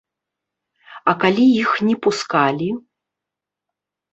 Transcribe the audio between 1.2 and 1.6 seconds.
калі